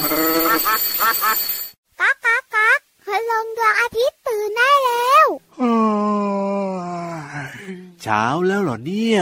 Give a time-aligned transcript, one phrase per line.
[0.00, 5.26] ก๊ากก๊ากก๊ากพลงดวงอาทิตย์ตื่นได้แล้ว
[8.02, 9.20] เช้าแล้วเหรอเนี่ย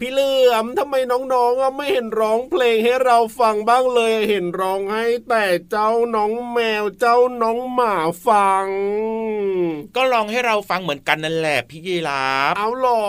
[0.00, 7.94] พี่เหลื อมทำไมน้องๆไม่เห็นร้องเพลงให้เราฟังบ้างเลย เห็นร้องให้แต่เจ้าน้องแมวเจ้าน้องหมา
[8.26, 8.66] ฟัง
[9.96, 13.04] ก็ลองให้เราฟังเหมือนกันนั่นแหละพี่ยีราฟเอาหรอ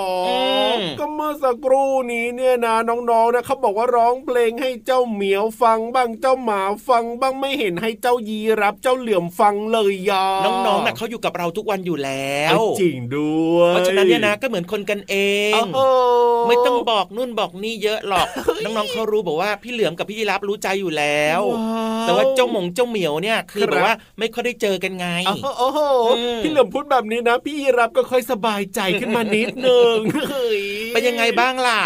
[0.99, 15.15] ก็เมื่อสักครู่นี้เนี่ยนะน้องๆนะเขาบอกว่าร้องเพลงให้เจ้าเหมียวฟังบ้างเจ้าหมาฟังบ้างไม่เห็นให้เจ้ายีรับเจ้าเหลือมฟังเลยยาน้องๆนะเขาอยู่กับเราทุกวันอยู่แล้วจริงด้วยเพราะฉะนั้นเนี่ยนะก็เหมือนคนกันเอ
[15.59, 15.61] ง
[16.47, 18.27] ไม่ต้องบอกนู่นบอกนี่เยอะหรอก
[18.63, 21.41] น้องๆเขารู้บอกว่าพี่เหลือมกับพี่ยีรับรู้ใจอยู่แล้ว
[22.01, 25.07] แต่ว่าเจ้าหมงเจ้าเหมียวเนี่ยคือแบบว่าไม่ค่อยได้เจอกันไง
[25.59, 25.79] โอ้โห
[26.43, 29.97] พี่เหลือมพูดแบบนี้นะ พี่ยีรับก็ค่อยสบายใจขึ้นมานิดนึง
[30.93, 31.79] เป็นยังไงบ้างล่ะ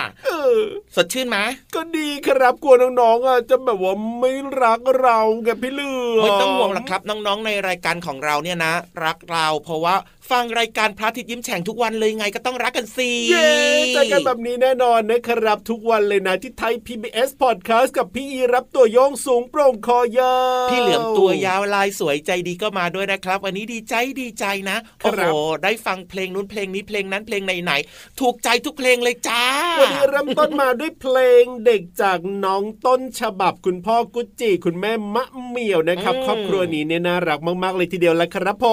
[0.96, 1.38] สดชื่นไหม
[1.76, 4.34] ก็ดีครับกลัวน้องๆอะจะแบบว่าไม่
[4.64, 8.74] รักเราแกพี่เหลือมไม่ต้องห่วงหรอกครับ น้องๆในรายการของเราเนี่ยนะ
[9.06, 9.96] รักเราเพราะว่า
[10.32, 13.52] ฟังรายการพระอาทิตย์ยิ้มแฉ่งทุกวันเลยไงก็ต้องรักกันสิเย้
[13.94, 20.36] เจอกันแบบนี้แน่นอนนะครับ ทุกวันเลยนะที่ไทย PBS Podcast กับพี่อีรับตัวโยงสูงโปร่งคอยา
[20.66, 25.22] วพี่เหลือมตัวยาวลายสวยใจดีก็มาด้วยนะครับ วันนี้ดีใจดีใจนะโอ้โห
[25.64, 29.44] ได้ฟังเพลงนู้นเพลงนี้เพลงนั้นเพลงไหนๆถูกใจทุกเพลงเลยจ้า
[29.80, 38.66] วันนี้เริ่มต้นมาด้วยเพลงเด็กจากน้องต้นฉบับคุณพ่อกุจิคุณแม่มะเหมี่ยวนะครับ ครอบครัวนี้เนี่ยน่ารักมากๆเลยทีเดียวแล้วครับผ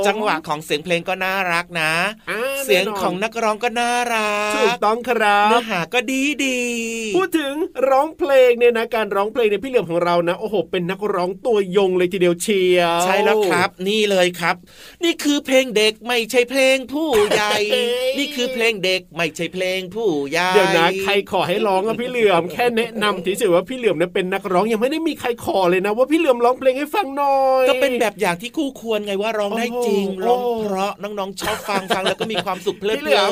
[0.00, 1.92] มจังหวะของเสียงเพลงก็น่ารักนะ
[2.64, 6.60] เสียงของนักร้องก็น่ารักถูกต้องครับเนื้อหาก็ดีดี
[7.16, 7.54] พูดถึง
[7.88, 14.56] ร้องเพลงเนี่ยนะการร้องเพลงในพี่เหลี่ยมของเรานะโอ้โหเป็นนักร้องตัวยงเลยทีเดียวเชียวใช่แล้วครับ นี่เลยครับ
[15.04, 17.52] นี่คือเพลงเด็กไม่ใช่เพลงผู้ใหญ่
[18.18, 33.24] นี่คือเพลงเด็กไม่ใช่เพลงผู้ใหญ่เดี๋ยวนะใครขอให้ร้องอะพี่เหลี่ยมแค่แนะนำเฉยๆว่าพี่เหลี่ยมเนี่ยเป็นนักร้องยังไม่ได้มีใครขอเลยนะ ว่าพี่เหลี่ยมร้องเพลงให้ฟังหน่อยก็เป็นแบบอย่างที่คู่ควรไงว่าร้องได้จริงร้องเพราะน้องๆชอบฟังฟังแล้วก็มีความสุขเพลิดเพลิ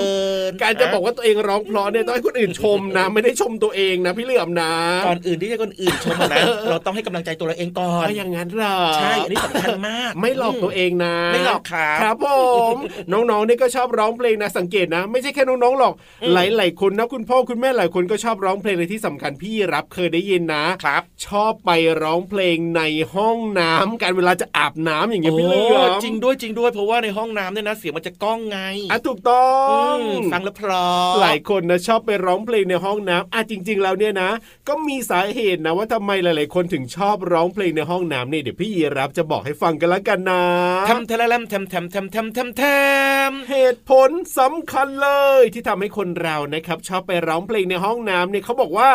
[0.50, 4.72] นการจะบอกว่าตัวเองร้องเพราะเนี่ยต้องให้คนอื่นชมนะ ไม่ได้ชมตัวเองนะพี่เหลี่ยมนะ
[5.06, 6.36] ก่อนอื่นที่จะคนอื่นชมนะ
[6.70, 12.26] เราต้องให้กำลังใจตัวเราเองก่อนอย่างนั้นหรอใช่อันนี้สำคัญมาก ไม่หลอกตัวเองนะ ไม่หลอกครับครับผ
[12.72, 12.74] ม
[13.12, 15.94] น้องๆนี่ก็ชอบร้องเพลงนะสังเกตนะ ไม่ใช่แค่น้องๆหรอก
[16.34, 21.70] หลายๆคนนะคุณพ่อคุณแม่หลายคนก็ชอบร้องเพลงในที่สำคัญพี่รับเคยได้ยินนะครับ ชอบไป
[22.02, 22.82] ร้องเพลงใน
[23.14, 28.58] ห้องน้ำการเวลาจะอาบน้ำอย่างเงี้ยพี่เหลือจริงด้วยจริงด้วยเพราะว่าในห้องน้ำเนี่ยนะเสียงมันจะก้องไง
[28.90, 29.54] อะถูกต้อ
[29.94, 29.96] ง
[30.32, 34.30] ฟังแล้วเพราะหลายคนนะชอบไปร้องเพลงในห้องน้ำอะจริง ๆ แล้วเนี่ยนะ
[34.68, 40.42] ก็มีสาเหตุนะว่าทำไมหลาย ๆ คนถึงชอบร้องเพลงในห้องน้ำเนี่ยเดี๋ยวพี่ยีรับจะบอกให้ฟังกันละกันนะ
[40.90, 45.08] ทำเทเลมทำทำทำทำทำทำเหตุผลสำคัญเล
[45.40, 48.90] ยที่ทำให้คนเรานะครับ ชอบไปร้องเพลงในห้องน้ำเนี่ยเขาบอกว่า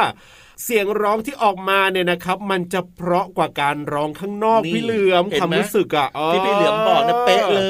[0.63, 7.61] เสียงร้องที่ออกมาเนี่ยนะครับ มันจะเพราะกว่าการร้องข้างนอกพี่เหลือมความรู้สึกอะที่พี่เหลือมบอกนะเป๊ะเล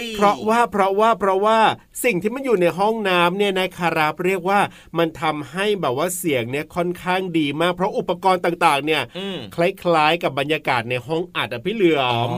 [0.00, 1.58] ย เพราะว่าเพราะว่าเพราะว่า
[2.04, 4.60] สิ่งที่มันอยู่ในห้องน้ำเนี่ยนะครับเรียกว่า
[4.98, 9.02] มันทำให้แบบว่าเสียงเนี่ยค่อนข้างดีมาก เพราะอุปกรณ์ต่างๆ เนี่ย
[9.56, 12.30] คล้ายๆกับบรรยากาศในห้องอัดอะพี่เหลือม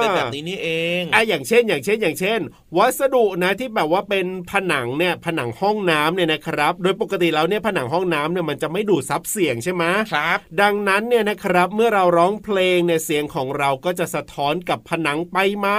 [0.00, 0.68] เป็นแบบนี้นี่เอ
[1.00, 2.40] งอะอย่างเช่น อย่างเช่น อย่างเช่น
[2.76, 15.78] วัสดุนะที่แบบว่าเป็นผนังเนี่ยผนังห้องน้ำเนี่ยนะครับ โดยปกติแล้วเนี่ยผนังห้องน้ำเนี่ยมันจะไม่ดูดซับเสียงใช่ไหมครับ ดังนั้นเนี่ยนะครับเมื่อเราร้องเพลงเนี่ยเสียงของเราก็จะสะท้อนกับผนังไปมา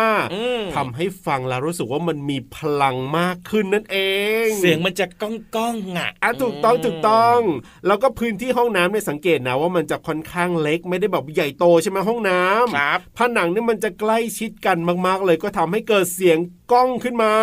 [0.76, 3.98] ทำให้ฟังแล้วรู้สึกว่ามันมีพลังมากขึ้นนั่นเอ
[4.46, 7.40] ง เสียงมันจะก้องก้องอะอะถูกต้องถูกต้อง
[7.88, 14.78] แล้วก็พื้นที่ห้องน้ำเนี่ยสังเกตนะว่ามันจะค่อนข้างเล็กไม่ได้แบบใหญ่โตใช่ไหมห้องน้ำครับผนังเนี่ยมันจะใกล้ชิดกัน
[15.08, 16.38] มากๆ เลยก็ทำให้เกิดเสียง
[16.72, 17.34] ก้องขึ้นมา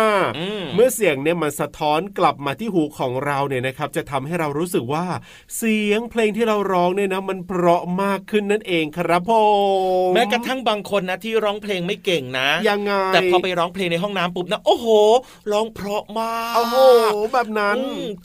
[0.75, 5.05] เมื่อเสียงเนี่ยมันสะท้อนกลับมาที่หูของเราเนี่ยนะครับ จะทำให้เรารู้สึกว่า
[5.57, 9.31] เสียงเพลงที่เราร้องเนี่ยนะมันเพราะมากขึ้นนั่นเองครับผ
[10.09, 14.87] มแม้กระทั่งบางคนนะที่ร้องเพลงไม่เก่งนะยังไงแต่พอไปร้องเพลงในห้องน้ำปุ๊บนะโอ้โห
[15.51, 16.75] ร้องเพราะมากโอ้โห
[17.33, 17.77] แบบนั้น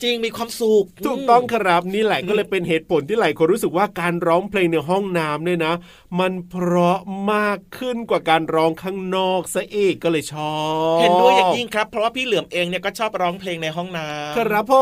[0.03, 5.75] จริงมีความสุขถูกต้องครับนี่แหละก็เลยเป็นเหตุผลที่หลายคนรู้สึกว่าการร้องเพลงในห้องน้ำเนี่ยนะ
[6.19, 6.99] มันเพราะ
[7.33, 10.57] มากขึ้นกว่าการร้องข้างนอกซะอีกก็เลยชอ
[10.92, 14.73] บเห็นด้วยอย่างยิ่งครับ เพราะว่าพี่เหลือมเองเนี่ยก็ชอบร้องเพลงในห้องน้ำครับผ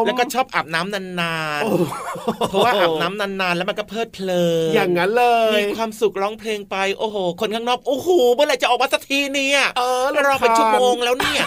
[0.00, 5.24] มแล้วก็ชอบอาบน้ำนานๆเพราะว่าอาบน้ำนานๆ แล้วมันก็เพลิดเพลินอย่างนั้นเล
[5.58, 11.42] ยมีความสุขร้องเพลงไปโอ้โห คนข้างนอกโอ้โหเมื่อไหร่จะออกมาสักทีเนี่ยเออรอเป็นชั่วโมงแล้วเนี่ย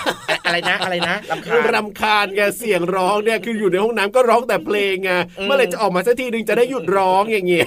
[0.46, 5.12] อะไรนะอะไรนะรำคาญรำคาญไงเสียงร้องเนี่ยคืออยู่ในห้องน้ำก็ร้องแต่เพลงไง
[5.44, 7.66] เมื่อไหร่จะออกมาสักทีนึงจะได้หยุดร้องอย่างเงี้ย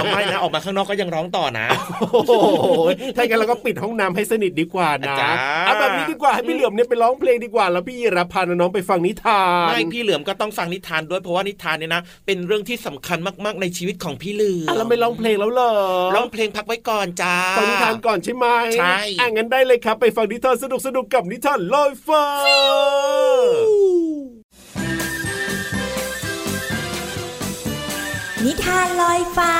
[0.00, 1.66] ทำไมนะออกมาข้างนอกก็ยังร้องต่อนะ
[2.12, 2.32] โอ้โห
[3.16, 5.16] ถ้างั้นเราก็ปิดห้องน้ำให้สนิทดีกว่านะ
[5.66, 15.72] เอาแบบนี้ดีกว่าให้พี่เหลือมเนี่ยไปร้องเพลงดีกว่า แล้วพี่ยีรับพาน้องไปฟังนิทานไม่พี่เหลือมก็ต้องฟังนิทานด้วยเพราะว่านิทานเนี่ยนะเป็นเรื่องที่สำคัญมากๆในชีวิตของพี่เหลือมเราไม่ร้องเพลงแล้วเหรอ
[16.14, 18.46] ร้องเพลงพักไว้ก่อนจ้าฟังนิทานก่อนใช่ไหม
[18.78, 22.24] ใช่อะงั้นได้เลยครับ ไปฟังนิทานสนุกสนุกกับนิทานลอยฟ้า
[28.44, 29.54] นิทานลอยฟ้า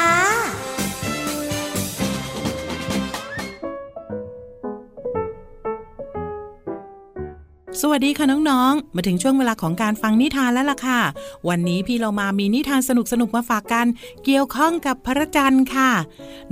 [7.82, 11.00] สวัสดีค่ะน้องๆ มาถึงช่วงเวลาของการฟังนิทานแล้วล่ะค่ะ
[11.49, 13.87] วันนี้พี่เรามามีนิทานสนุกๆมาฝากกัน
[14.25, 15.90] เกี่ยวข้องกับพระจันทร์ค่ะ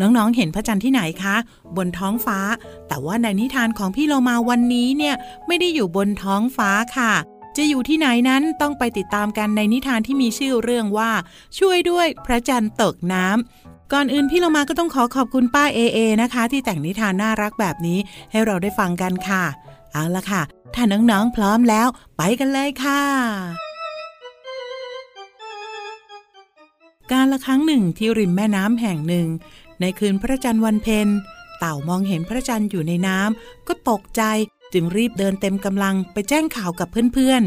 [0.00, 1.37] น้องๆ เห็นพระจันทร์ที่ไหนคะ
[1.76, 2.38] บนท้องฟ้า
[2.88, 5.14] แต่ว่าในนิทานของพี่เรามาวันนี้เนี่ย
[5.47, 7.12] ไม่ได้อยู่บนท้องฟ้าค่ะ
[7.56, 11.11] จะอยู่ที่ไหนนั้นต้องไปติดตามกันในนิทานที่มีชื่อเรื่องว่า
[11.59, 17.99] ช่วยด้วยพระจันทร์ตกน้ำก่อนอื่นพี่เรามาก็ต้องขอขอบคุณป้าเอเอนะคะ ที่แต่งนิทานน่ารักแบบนี้
[18.30, 19.45] ให้เราได้ฟังกันค่ะ
[19.93, 20.43] เอาละค่ะ
[20.75, 23.02] ถ้าน้องๆพร้อมแล้ว ไปกันเลยค่ะ
[27.12, 29.28] การละครั้งหนึ่งที่ริมแม่น้ำแห่งหนึ่ง
[29.81, 31.09] ในคืนพระจันทร์วันเพ็ญ
[31.59, 34.23] เต่ามองเห็นพระจันทร์อยู่ในน้ำก็ตกใจ
[34.73, 37.43] จึงรีบเดินเต็มกำลังไปแจ้งข่าวกับเพื่อน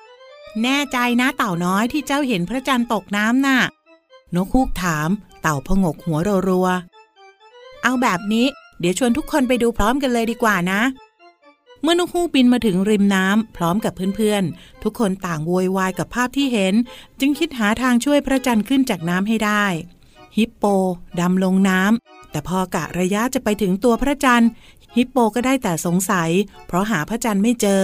[0.00, 3.60] ๆ แน่ใจนะเต่าน้อยที่เจ้าเห็นพระจันทร์ตกน้ำน่ะ
[4.34, 5.08] นกฮูกถาม
[5.42, 6.18] เต่าพงกหัว
[6.48, 8.46] รัวๆเอาแบบนี้
[8.80, 10.80] เดี๋ยวชวนทุกคนไปดูพร้อมกันเลยดีกว่านะ
[11.82, 16.74] เมื่อนกฮูกบินมาถึงริมน้ำพร้อมกับเพื่อนๆ ทุกคนต่างโวยวายกับภาพที่เห็น
[17.20, 19.64] จึงคิดหาทางช่วยพระจันทร์ขึ้นจากน้ำให้ได้
[20.36, 20.64] ฮิปโป
[21.20, 24.50] ดำลงน้ำแต่พอกะระยะจะไปถึงตัวพระจันทร์
[24.96, 26.30] ฮิปโปก็ได้แต่สงสัย
[26.66, 27.82] เพราะหาพระจันทร์ไม่เจอ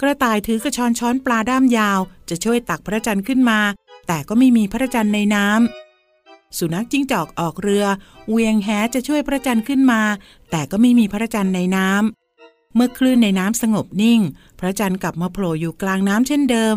[0.00, 2.00] กระต่ายถือกระชอนช้อนปลาด้ามยาว
[2.30, 3.60] จะช่วยตักพระจันทร์ขึ้นมา
[4.06, 7.84] แต่ก็ไม่มีพระจันทร์ในน้ำสุนัขจิ้งจอกออกเรือ
[8.30, 10.02] เวียงแหจะช่วยพระจันทร์ขึ้นมา
[10.50, 12.23] แต่ก็ไม่มีพระจันทร์ในน้ำ
[12.74, 14.20] เมื่อคลื่นในน้ำสงบนิ่ง
[14.58, 16.76] พระจันทร์กลับมาโผล่อยู่กลางน้ำเช่นเดิม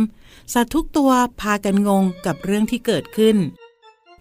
[0.53, 1.11] สัตว์ทุกตัว
[1.41, 3.37] พากันงงกับเรื่องที่เกิดขึ้น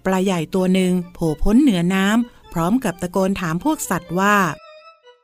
[0.05, 4.37] ปลาใหญ่ตัวหนึ่งโผล่พ้นเหนือน้ำพร้อมกับตะโกนถามพวกสัตว์ว่า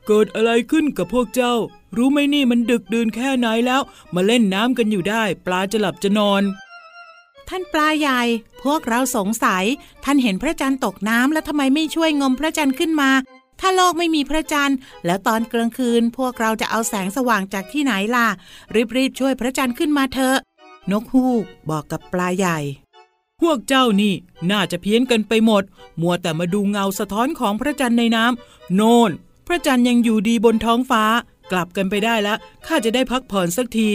[0.07, 1.55] เกิดอะไรขึ้นกับพวกเจ้า
[1.97, 3.83] รู้ไหมนี่มันดึกดื่นแค่ไหนแล้ว
[4.15, 6.43] มาเล่นน้ำกันอยู่ได้ ปลาจะหลับจะนอน
[7.49, 8.23] ท่านปลาใหญ่
[8.65, 9.65] พวกเราสงสัย
[10.05, 13.11] ท่านเห็นพระจันทร์ตกน้ำแล้วทำไมไม่ช่วยงมพระจันทร์ขึ้นมา
[13.61, 18.29] ถ้าโลกไม่มีพระจันทร์ แล้วตอนกลางคืนพวกเราจะเอาแสงสว่างจากที่ไหนล่ะ
[18.97, 20.39] รีบๆช่วยพระจันทร์ขึ้นมาเถอะ
[20.91, 22.59] นกฮูกบอกกับปลาใหญ่
[23.41, 24.15] พวกเจ้านี่
[24.51, 25.63] น่าจะเพี้ยนกันไปหมด
[26.01, 29.11] มัวแต่มาดูเงาสะท้อนของพระจันทร์ในน้ำโน่น
[29.47, 31.05] พระจันทร์ยังอยู่ดีบนท้องฟ้า
[31.53, 33.91] กลับกันไปได้แล้วข้าจะได้พักผ่อนสักที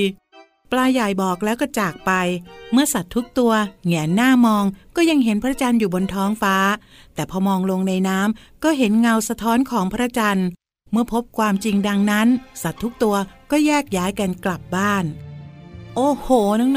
[0.71, 2.11] ปลาใหญ่บอกแล้วก็จากไป
[2.71, 3.53] เมื่อสัตว์ทุกตัว
[3.87, 6.57] แงนหน้ามองก็ยังเห็นพระจันทร์อยู่บนท้องฟ้า
[7.15, 10.47] แต่พอมองลงในน้ำก็เห็นเงาสะท้อนของพระจันทร์
[10.91, 12.27] เมื่อพบความจริงดังนั้น
[12.61, 13.15] สัตว์ทุกตัว
[13.51, 15.05] ก็แยกย้ายกันกลับบ้าน
[15.95, 16.27] โอ้โห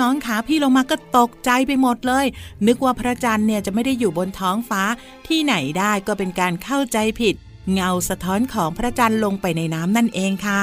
[0.01, 2.27] น้องๆคะพี่ลงมาก็ตกใจไปหมดเลย
[2.67, 4.83] นึกว่าพระจันทร์เนี่ยจะไม่ได้อยู่บนท้องฟ้า
[5.27, 7.35] ที่ไหนได้ก็เป็นการเข้าใจผิด
[7.73, 10.63] เงาสะท้อนของพระจันทร์ลงไปในน้ำนั่นเองค่ะ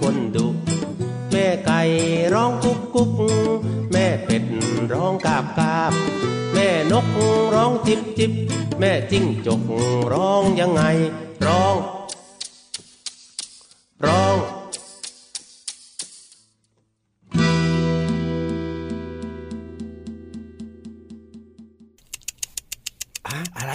[0.00, 0.46] คนดุ
[1.32, 1.80] แม่ไก่
[2.34, 3.10] ร้องกุ๊กกุ๊ก
[3.92, 4.44] แม่เป็ด
[4.92, 5.92] ร้องกาบกาบ
[6.54, 7.06] แม่นก
[7.54, 8.32] ร้องจิบจิบ
[8.80, 9.60] แม่จิ้งจก
[10.12, 10.82] ร้องยังไง
[11.46, 11.74] ร้อง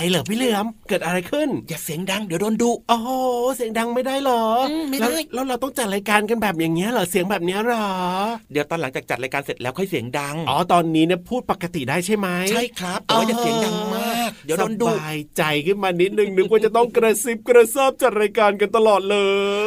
[0.10, 3.10] เหรอพี่เหลือมเกิดอะไรขึ้น อย่าเสียงดังเดี๋ยวโดนดุโอ้โห
[3.56, 7.88] เสียงดังไม่ได้เหรออืมไม่ได้แล้วแล้วเราต้องจัดรายการกันแบบอย่างเงี้ยเหรอเสียงแบบเนี้ยเหรอ
[8.52, 19.18] เดี๋ยวตอนหลังจากจัดรายการเสร็จแล้วค่อยเสียงดังอ๋อตอนนี้เนี่ยพูดปกติได้ใช่ไหมใช่ครับแต่ว่าอย่าเสียงดังมาก เดี๋ยวโดนดุสบายใจขึ้นมานิดนึงนึกว่าจะต้องกระซิบกระซาบจัดรายการกันตลอดเล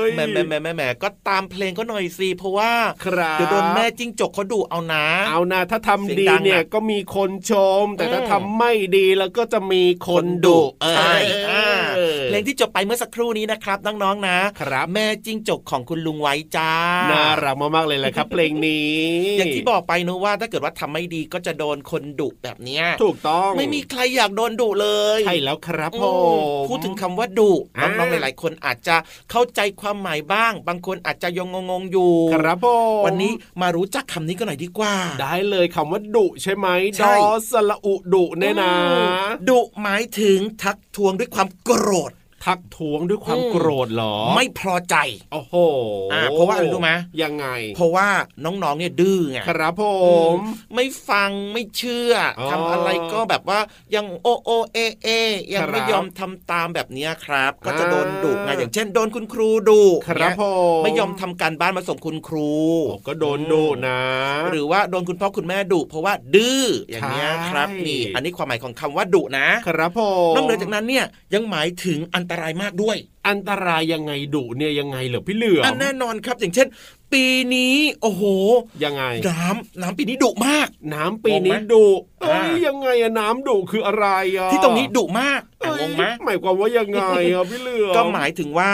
[0.06, 2.72] ยแหมแหมแหมแหมแหมก็ตามเพลงเขาหน่อยสิเพราะว่า
[3.04, 11.12] ครับเดี๋ยวโดนแม่จิ้งจกเขาดุเอานะ เอานะถ้าทำเสียงดีดังอะเนี่ยก็มีคนชม แต่ถ้าอืมทำไม่ดีแล้วก็จะมีคนดุเออใช่
[11.50, 11.64] อ่า
[12.26, 16.72] เพลงที่จบไปเมื่อสักครู่นี้นะครับน้องๆนะครับ แม่จิ้งจกของคุณลุงไว้จ้า
[17.10, 18.94] น่ารักมากๆเลยแหละครับ เพลงนี้
[19.38, 28.96] อย่างที่บอกไปนะว่าถ้าเกิดว่าทำไม่ดีก็จะโดนคนดุแบบเนี้ยถูกต้องไม่มีใครอยากโดนดุเลยใช่แล้วครับผอืมมพูดถึงคำว่าดุอ่าน้องๆหลาย ๆ คนอาจจะ
[29.30, 32.66] เข้าใจความหมายบ้าง บางคนอาจจะยังงงๆอยู่ครับผ
[33.00, 36.68] มวันนี้มารู้จักคำนี้กันหน่อยดีกว่า ได้เลยคำว่าดุใช่ไหม
[36.98, 38.72] ใช่ดอสละอุดุเนี่ยนะ
[39.48, 42.12] ดุหมายถึงถึงทักทวงด้วยความโกรธ
[42.44, 44.96] ทักท้วงด้วยความโกรธเหรอ ไม่พอใจ
[45.32, 45.54] โอ้โห
[46.12, 46.92] อ่าเพราะว่าอะไรรู้ไหม
[47.22, 48.08] ยังไง เพราะว่า
[48.44, 50.36] น้องๆเนี่ยดื้อไงครับผอืม
[50.74, 53.60] ไม่ฟังไม่เชื่อออทำอะไรก็แบบว่า
[53.94, 55.08] ยังโอโอเอเอ
[55.54, 60.42] ยังไม่ครับยอมทำตามแบบเนี้ยครับ ก็จะอ่าโดนดุไงอย่างเช่น โดนคุณครูดุครับเนี่ยผ
[60.80, 62.50] มไม่ยอมทำการบ้านมาส่งคุณครู
[62.88, 64.00] โอ้ก็โดนดุนะ
[64.50, 70.00] หรือว่าโดนคุณพ่อคุณแม่ดุเพราะว่าดื้ออย่างเงี้ยใช่ครับนี่ อันนี้ความหมายของคำว่าดุนะครับผ
[70.32, 71.04] มนอกเหนือจากนั้นเนี่ย
[71.34, 72.96] ยังหมายถึงอันตรายมากด้วย
[73.28, 76.68] อันตรายยังไงดุเนี่ยยังไงเหรอพี่เหลือมอันแน่นอนครับ อย่างเช่น
[77.12, 77.24] ปี
[77.54, 78.22] นี้ โอ้โห
[78.84, 81.86] ยังไง น้ำน้ำปีนี้ดุมาก น้ำปีนี้งงไหมดุ
[82.20, 87.02] เอ้อ่ายยังไงอะน้ำดุคืออะไรอะที่ตรงนี้ดุมากอะเอ้ยงงไหมหมายความว่ายังไง
[87.32, 88.72] อะพี่เหลือมก็หมายถึงว่า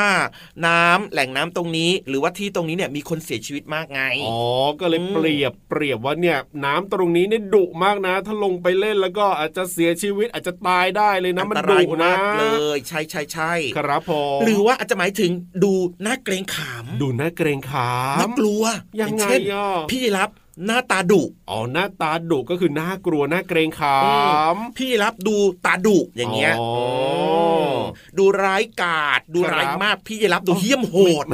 [0.67, 4.39] น้ำแหล่งน้ำตรงนี้ หรือว่าที่ตรงนี้เนี่ยมีคนเสียชีวิตมากไงอ๋อ
[4.81, 12.45] ก็เลยอืมเปรียบเปรียบว่าเนี่ย น้ำตรงนี้เนี่ยดุมากนะ ถ้าลงไปเล่นแล้วก็อาจจะเสียชีวิตอาจจะตายได้เลยนะอัมันตดุรายนะมากเล
[12.77, 15.31] ยใช่ใช่ใช่ครับผมหรือว่าอาจจะหมายถึง
[15.65, 15.73] ดู
[16.07, 18.63] น่าเกรงขาม ดูน่าเกรงขามน่ากลัว
[19.01, 20.31] ยังไงอเช่นอะพี่รับ
[20.67, 23.99] หน้าตาดุอ๋อหน้าตาดุก็คือน่ากลัวน่าเกรงขา
[24.55, 26.71] มพี่รับดูตาดุอย่างเงี้ยอ๋อ
[27.77, 27.79] ม
[28.19, 31.27] ดูร้ายกาจดูครับร้ายมากพี่รับดูเหี้ยมโหด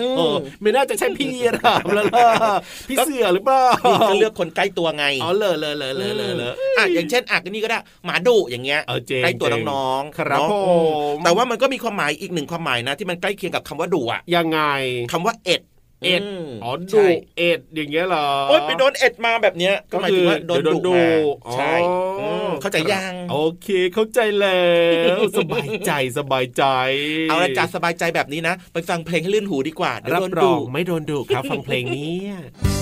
[0.00, 2.26] อืมเออไม่น่าจะใช่พี่นะแล้วล่ะ
[2.88, 14.60] พี่เสือหรือเปล่านี่ก็เลือกคนใกล้ตัวไงอ๋อเลยเลยเลยเลยเลยเลยอะอย่างเช่นอะก็นี่ก็ได้หมาดุอย่างเงี้ยเออเจงใกล้ตัวเจงน้องๆครับเนาะผมอืมแต่ว่ามันก็มีความหมายอีกหนึ่งความหมายนะ ที่มันใกล้เคียงกับคำว่าดุอะยังไง
[15.12, 15.60] คำว่าเอ็ด
[16.04, 16.26] เอ็ดม
[16.64, 21.06] อ๋อใช่ดุเอ็ดอย่างเงี้ยเหรอโอ๊ยไปโดนเอ็ดมาแบบเนี้ยก็หมายถึงว่าโดนเดี๋ยวโดนดุดุมา
[21.46, 21.74] อ๋อใช่
[22.48, 24.62] มเข้าใจยังโอเคเข้าใจแล้
[25.16, 26.64] วสบายใจสบายใจ
[27.28, 32.81] เอาละจ้าสบายใจแบบนี้นะ ไปฟังเพลงให้ลื่นหูดีกว่าเดี๋ยวรับโดนรดุองไม่โดนดุครับ ฟังเพลงนี้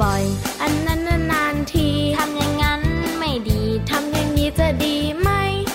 [0.00, 0.24] บ่อย
[0.62, 1.00] อันนั้น
[1.32, 2.82] นานๆทีทำอย่างนั้น
[3.18, 5.30] ไม่ดีทำอย่างนี้จะดีไหม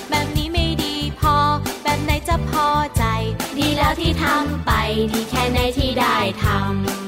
[0.10, 1.36] แบบนี้ไม่ดีพอ
[1.84, 3.04] แบบไหนจะพอใจ
[3.60, 4.72] ดีแล้วที่ทำไป
[5.14, 7.07] ดีแค่ไหนที่ได้ทำ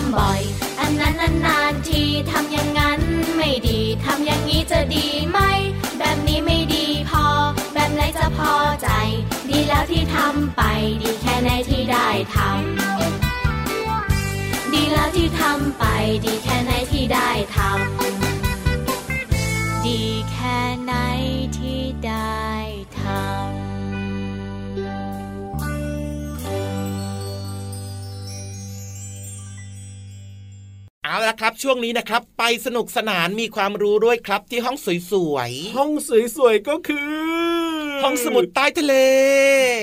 [0.00, 0.40] ำบ่อย
[0.80, 1.14] อันนั้น
[1.46, 3.00] นานๆทีทำอย่างนั้น
[3.36, 5.38] ไม่ดีทำอย่างนี้จะดีไหม
[5.98, 7.24] แบบนี้ไม่ดีพอ
[7.74, 8.88] แบบไหนจะพอใจ
[9.50, 10.62] ดีแล้วที่ทำไป
[11.02, 12.48] ดีแค่ไหนที่ได้ทำ
[14.72, 15.84] ดีแล้วที่ทำไป
[16.24, 20.00] ดีแค่ไหนที่ได้ทำดี
[20.32, 20.92] แค่ไหน
[21.58, 22.36] ที่ได้
[22.98, 23.55] ทำ
[31.22, 34.76] แล้วครับ ช่วงนี้นะครับ ไปสนุกสนานมีความรู้ด้วยครับที่ห้อง
[35.12, 35.92] สวยๆห้อง
[36.36, 37.00] สวยๆก็คื
[37.62, 37.65] อ
[38.04, 38.94] ห้องสมุดใต้ทะเล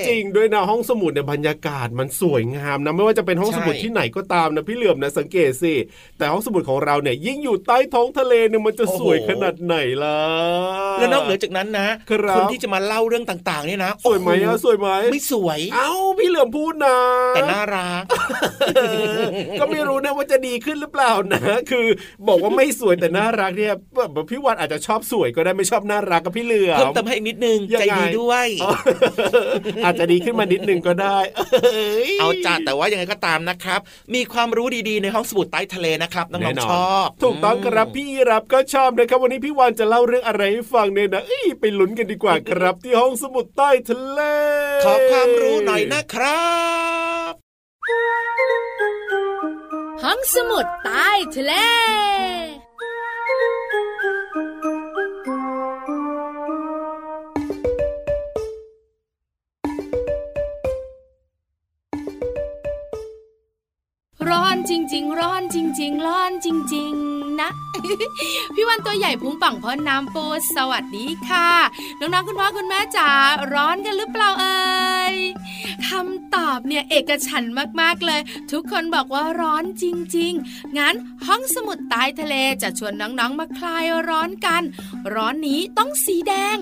[0.08, 5.74] จริงด้วยนะห้องสมุดเนี่ยบรรยากาศมันสวยงามนะไม่ว่าจะเป็นห้องสมุดที่ไหนก็ตามนะพี่เหลือมนะสังเกตสิ
[6.18, 10.18] แต่ห้องสมุดของเราเนี่ยยิ่งอยู่ใต้ท้องทะเลเนี่ยมันจะสวยขนาดไหนล่ะ
[10.98, 11.88] แล้วนอกเหนือจากนั้นนะ
[12.36, 16.98] คนที่จะมาเล่าเรื่องต่างๆเนี่ยนะสวยไหมอะสวยไหมไม่สวย เอ้าพี่เหลือมพูดนะ
[17.34, 18.04] แต่น่ารัก
[19.60, 21.86] ก็ไม่รู้นะว่าจะดีขึ้นหรือเปล่านะ คือ
[22.28, 23.72] บอกว่าไม่สวยแต่น่ารักเนี่ย
[24.12, 28.46] แบบพี่วันอาจจะชอบสวยก็ได้ไม่ชอบน่ารักกับพี่เหลือมเพิ่มเติมให้อีกนิดนึงใจดีด้วย
[29.84, 31.18] อาจจะดีขึ้นมานิดนึงก็ได้
[32.20, 33.80] เอาจัดแต่ว่ายังไงก็ตามนะครับ
[34.14, 41.22] มีความรู้ดีๆในห้องสมุดใต้ทะเลนะครับน้องๆชอบ ถูกต้องครับพี่รับก็ชอบนะครับ วันนี้พี่วันจะเล่าเรื่องอะไรให้ฟังเนี่ยนะ
[41.60, 44.20] ไปลุ้นกันดีกว่าครับที่ห้องสมุดใต้ทะเล
[44.84, 46.48] ขอความรู้หน่อยนะครั
[47.30, 47.32] บ
[50.02, 51.52] ห้องสมุดใต้ทะเล
[64.34, 67.50] ร้อนจริง ๆ ร้อนจริง ๆ ร้อนจริง ๆ นะ
[68.54, 70.24] พี่วันตัวใหญ่พุงป่องพอน้ำปู
[70.56, 71.50] สวัสดีค่ะ
[72.00, 73.10] น้องๆคุณพ่อคุณแม่จ๋า
[73.52, 75.16] ร้อนกันหรือเปล่าเอ่ย
[75.88, 77.44] คำตอบเนี่ยเอกฉัน
[77.80, 78.20] มากๆเลย
[78.52, 79.84] ทุกคนบอกว่าร้อนจ
[80.16, 80.94] ริง ๆ งั้น
[81.26, 84.62] ห้องสมุดใต้ทะเลจะชวนน้องๆมาคลายร้อนกัน
[85.12, 86.56] ร้อนนี้ต้องสีแดง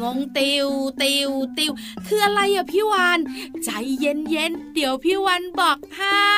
[0.00, 0.68] งงติว
[1.02, 1.72] ติวติว
[2.06, 3.18] คืออะไรอะพี่วาน
[3.64, 3.68] ใจ
[4.00, 6.30] เย็นๆเดี๋ยวพี่วันบอกให้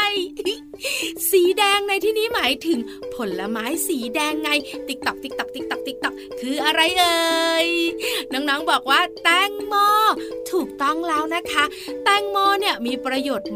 [1.30, 2.78] สีแดงในที่นี้หมายถึง
[3.14, 4.50] ผลไม้สีแดงไง
[4.88, 7.68] ติ๊กตอกติ๊กตอกติ๊กตอกติ๊กตอกคืออะไรเอ่ย
[8.32, 9.74] น้องๆบอกว่าแตงโม
[10.50, 11.64] ถูกต้องแล้วนะคะ
[12.04, 13.50] แตงโมเนี่ยมีประโยชน์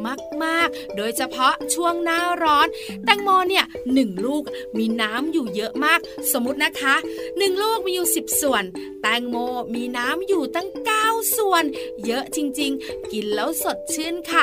[0.44, 2.66] มากๆ โดยเฉพาะช่วงหน้าร้อน
[3.04, 4.42] แตงโมเนี่ยหนึ่งลูก
[4.78, 6.00] มีน้ำอยู่เยอะมาก
[6.32, 6.94] สมมตินะคะ
[7.38, 8.64] หนึ่งลูกมีอยู่สิบส่วน
[9.02, 9.36] แตงโม
[9.74, 10.68] มีน้ำอยู่ตั้ง
[11.02, 11.64] 9 ส่วน
[12.06, 14.42] เยอะจริง ๆ กินแล้วสดชื่นค่ะ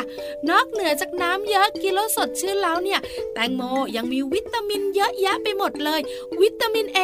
[0.49, 2.99] นอกเหนือจากน้ำเยอะกินแล้วสดชื่นแล้วเนี่ย
[3.33, 3.61] แตงโม
[3.95, 6.01] ยังมีวิตามินเยอะแยะไปหมดเลย
[6.41, 6.99] วิตามินเอ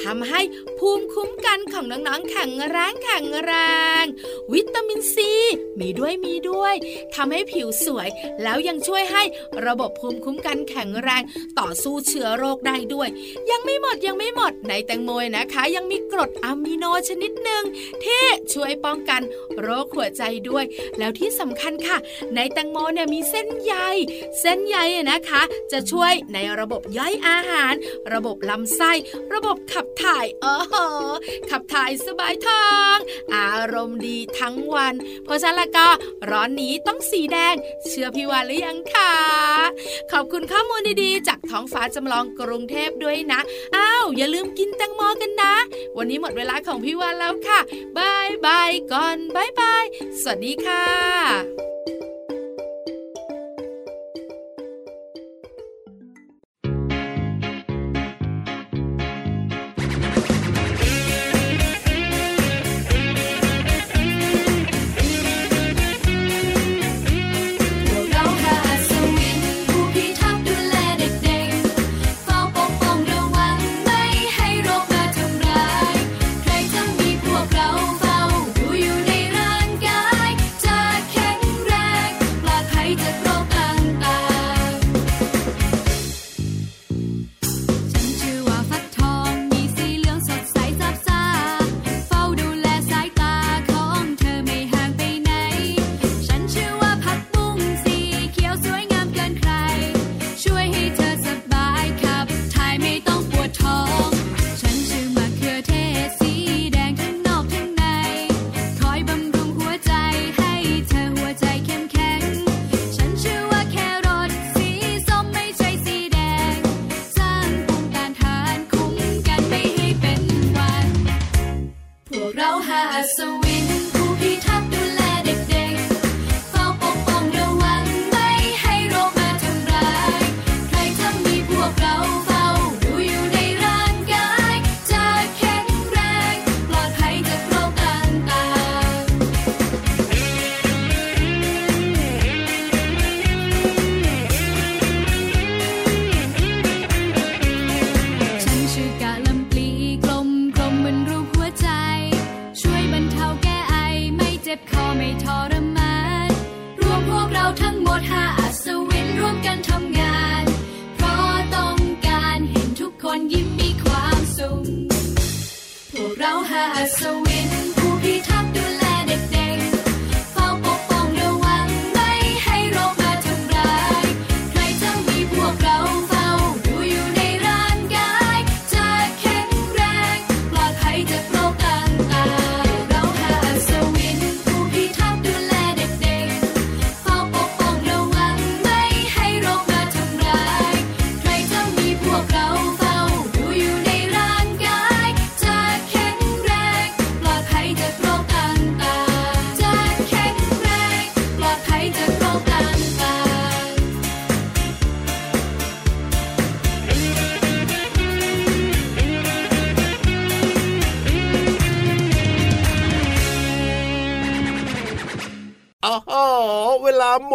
[0.00, 0.40] ทำให้
[0.78, 3.52] ภูมิคุ้มกันของน้องๆแข็งแรงแข็งแร
[4.02, 4.04] ง
[4.52, 5.30] วิตามินซี
[5.80, 6.74] มีด้วยมีด้วย
[7.14, 8.08] ทำให้ผิวสวย
[8.42, 9.22] แล้วยังช่วยให้
[9.66, 11.22] ระบบภูมิคุ้มกันแข็งแรง
[11.58, 13.08] ต่อสู้เชื้อโรคได้ด้วย
[13.50, 17.64] ยังไม่หมดยังไม่หมดในแตงโมนะคะยังมีกรดอะมิโนชนิดหนึ่ง
[18.04, 19.22] ที่ช่วยป้องกัน
[19.60, 20.64] โรคหัวใจด้วย
[20.98, 21.98] แล้วที่สำคัญค่ะ
[22.34, 23.74] ในแตงโมเนี่ยมีเส้นใย
[24.40, 24.76] เส้นใย
[25.10, 27.74] นะคะ จะช่วยในระบบย่อยอาหาร
[28.12, 28.92] ระบบลำไส้
[29.34, 31.12] ระบบขับถ่ายเออ
[31.50, 32.98] ขับถ่ายสบายท้อง
[33.34, 35.88] อารมณ์ดีทั้งวัน เพราะฉะนั้นละก็
[36.30, 37.54] ร้อนนี้ต้องสีแดง
[37.86, 39.12] เชื่อพี่วานหรือยังคะ
[40.12, 43.40] ขอบคุณข้อมูลดีๆ จากท้องฟ้าจำลองกรุงเทพด้วยนะ
[43.76, 45.54] อ้าวอย่าลืมกินแตงโมกันนะ
[45.96, 47.60] วันนี้หมดเวลาของพี่วานแล้วค่ะ
[47.98, 49.84] บายบายก่อนบายบาย
[50.22, 51.71] สวัสดีค่ะ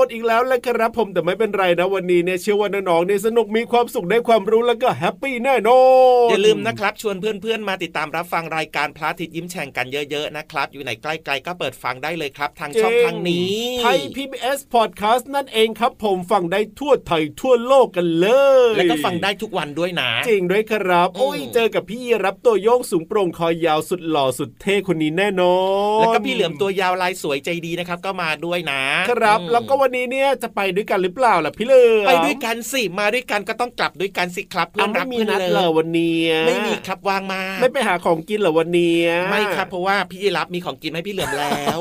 [0.07, 5.81] ดอีกแล้วแหละครับผมแต่ไม่เป็นไรนะวันนี้เนี่ยเชื่อว่าน้องๆเนี่ยสนุกมีความสุขได้ความรู้แล้วก็แฮปปี้แน่นอ
[6.27, 18.27] นอย่าลืมนะครับ ชวนเพื่อนๆมาติดตามรับฟังรายการพระอาทิตย์ยิ้มแฉ่งกันเยอะๆนะครับ อยู่ไหนใกล้ๆก็เปิดฟังได้เลยครับ ทางช่องทางนี้ไทย PBS Podcast นั่นเองครับ ผมฟังได้ทั่วไทยทั่วโลกกันเล
[18.71, 25.55] ย แล้วก็ฟังได้ทุกวันด้วยนะ จริงด้วยครับโอ้ยเจอกับพี่รับตัวโยงสูงโปร่งคอยาวสุดหล่อสุดเท่คนนี้แน่นอ
[25.97, 38.97] นแล้วก็พี่เหลือมตัวยาวลายสวยใจดีนะครับ ก็มาด้วยนะ ครับแล้วก็วันนี้เนี่ยจะไปด้วยกันหรือเปล่าล่ะพี่เหลือไปด้วยกันสิมาด้วยกันก็ต้องกลับด้วยกันสิครับเพื่อนรักเพื่อนเลยเหรอวันนี้ไม่มีครับวางมา ไม่ไปหาของกินเหรอวันนี้
[39.29, 41.79] ไม่ครับเพราะว่าพี่รับมีของกินให้พี่เหลือมแล้ว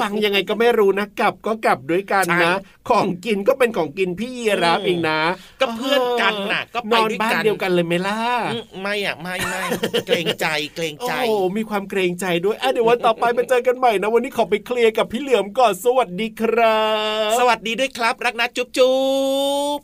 [0.00, 2.54] ฟังยังไงก็ไม่รู้นะกลับก็กลับด้วยกันนะ
[2.90, 4.32] ของกินก็เป็นของกินพี่
[4.64, 5.20] รับเองนะ
[5.60, 8.18] ก็เพื่อนกันน่ะ ก็ไปด้วยกันเดียวกันเลยไหมล่ะ
[8.80, 9.62] ไม่อะไม่ไม่
[10.06, 16.91] เกรงใจเกรงใจโอ้มีความเกรงใจด้วยอะเดี๋ยววันต่อไปมาเจอกันใหม่นะวันนี้ขอไปเคลียร์กับพี่เหลือมก่อนสวัสดีครับ
[17.38, 18.96] สวัสดีด้วยครับ รักนะจุ๊บจุ๊
[19.76, 19.78] บ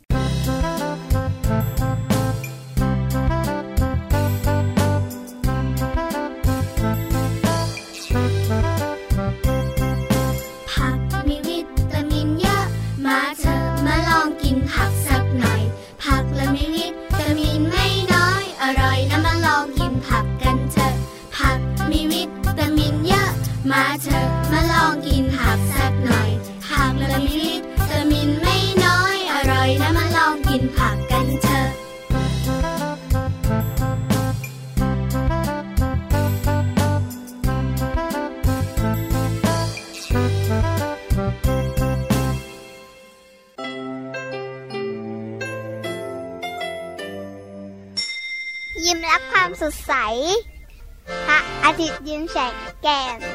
[52.87, 53.28] ยิ้